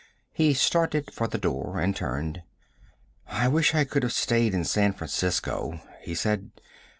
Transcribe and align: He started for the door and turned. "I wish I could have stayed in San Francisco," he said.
He 0.33 0.55
started 0.55 1.13
for 1.13 1.27
the 1.27 1.37
door 1.37 1.79
and 1.79 1.95
turned. 1.95 2.41
"I 3.27 3.47
wish 3.47 3.75
I 3.75 3.83
could 3.83 4.01
have 4.01 4.13
stayed 4.13 4.55
in 4.55 4.63
San 4.65 4.93
Francisco," 4.93 5.79
he 6.01 6.15
said. 6.15 6.49